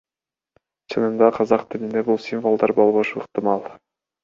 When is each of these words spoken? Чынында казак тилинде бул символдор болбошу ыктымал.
Чынында 0.93 1.29
казак 1.35 1.67
тилинде 1.75 2.03
бул 2.09 2.19
символдор 2.29 2.75
болбошу 2.83 3.25
ыктымал. 3.27 3.67